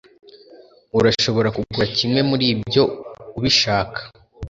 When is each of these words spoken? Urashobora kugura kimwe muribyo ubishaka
Urashobora 0.97 1.49
kugura 1.55 1.85
kimwe 1.97 2.21
muribyo 2.29 2.83
ubishaka 3.37 3.99